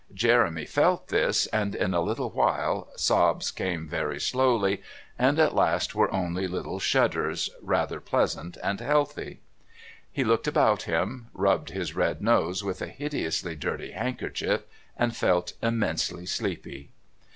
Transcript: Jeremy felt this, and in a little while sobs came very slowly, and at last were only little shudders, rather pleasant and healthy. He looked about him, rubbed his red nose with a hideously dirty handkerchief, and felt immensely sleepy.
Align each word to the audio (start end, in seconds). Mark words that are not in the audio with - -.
Jeremy 0.15 0.65
felt 0.65 1.09
this, 1.09 1.45
and 1.53 1.75
in 1.75 1.93
a 1.93 2.01
little 2.01 2.31
while 2.31 2.89
sobs 2.95 3.51
came 3.51 3.87
very 3.87 4.19
slowly, 4.19 4.81
and 5.19 5.37
at 5.37 5.53
last 5.53 5.93
were 5.93 6.11
only 6.11 6.47
little 6.47 6.79
shudders, 6.79 7.51
rather 7.61 7.99
pleasant 7.99 8.57
and 8.63 8.79
healthy. 8.79 9.41
He 10.11 10.23
looked 10.23 10.47
about 10.47 10.81
him, 10.89 11.27
rubbed 11.35 11.69
his 11.69 11.93
red 11.95 12.19
nose 12.19 12.63
with 12.63 12.81
a 12.81 12.87
hideously 12.87 13.55
dirty 13.55 13.91
handkerchief, 13.91 14.63
and 14.97 15.15
felt 15.15 15.53
immensely 15.61 16.25
sleepy. 16.25 16.89